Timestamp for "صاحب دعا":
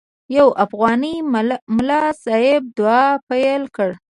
2.23-3.05